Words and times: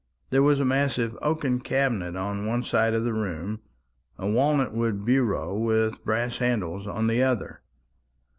There 0.31 0.41
was 0.41 0.59
a 0.59 0.65
massive 0.65 1.15
oaken 1.21 1.59
cabinet 1.59 2.15
on 2.15 2.47
one 2.47 2.63
side 2.63 2.95
of 2.95 3.03
the 3.03 3.13
room, 3.13 3.61
a 4.17 4.25
walnut 4.25 4.73
wood 4.73 5.05
bureau 5.05 5.55
with 5.55 6.03
brass 6.03 6.37
handles 6.39 6.87
on 6.87 7.05
the 7.05 7.21
other. 7.21 7.61